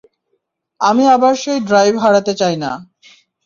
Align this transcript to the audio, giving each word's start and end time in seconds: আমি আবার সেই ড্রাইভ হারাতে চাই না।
আমি 0.81 1.03
আবার 1.07 1.33
সেই 1.35 1.59
ড্রাইভ 1.61 1.93
হারাতে 1.97 2.33
চাই 2.35 2.55
না। 2.63 2.71